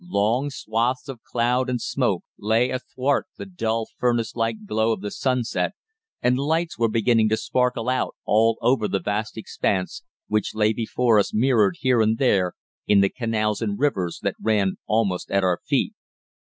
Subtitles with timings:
[0.09, 5.11] Long swathes of cloud and smoke lay athwart the dull, furnace like glow of the
[5.11, 5.73] sunset,
[6.23, 11.19] and lights were beginning to sparkle out all over the vast expanse which lay before
[11.19, 12.53] us mirrored here and there
[12.87, 15.93] in the canals and rivers that ran almost at our feet.